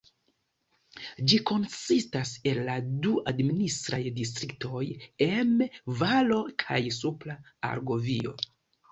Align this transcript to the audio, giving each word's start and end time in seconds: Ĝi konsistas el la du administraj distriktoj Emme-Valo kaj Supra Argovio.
Ĝi 1.31 1.37
konsistas 1.49 2.29
el 2.51 2.61
la 2.69 2.77
du 3.03 3.11
administraj 3.31 3.99
distriktoj 4.15 4.81
Emme-Valo 5.27 6.39
kaj 6.65 6.79
Supra 6.97 7.37
Argovio. 7.71 8.35